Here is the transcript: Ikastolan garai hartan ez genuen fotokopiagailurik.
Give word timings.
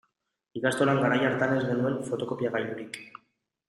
Ikastolan 0.61 1.03
garai 1.03 1.21
hartan 1.27 1.55
ez 1.59 1.63
genuen 1.69 2.01
fotokopiagailurik. 2.11 3.05